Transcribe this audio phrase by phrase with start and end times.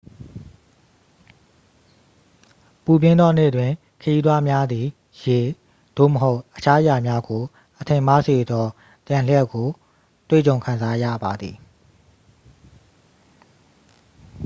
[2.83, 4.87] ပူပြင်းသောနေ့တွင် ခရီးသွားများသည်
[5.23, 5.39] ရေ
[5.97, 7.43] သို့မဟုတ် အခြားအရာများကို
[7.79, 8.65] အထင်မှားစေသော
[9.07, 9.67] တံလျှပ်ကို
[10.29, 11.57] တွေ့ကြုံခံစားရပါသည်။